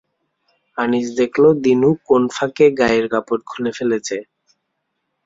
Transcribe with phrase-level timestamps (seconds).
[0.77, 4.17] আনিস দেখল দিনু কোন ফাঁকে গায়ের কাপড় খুলে ফেলেছে।